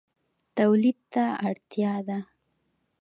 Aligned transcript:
تولید 0.57 0.97
ته 1.13 1.25
اړتیا 1.47 1.93
ده 2.07 2.19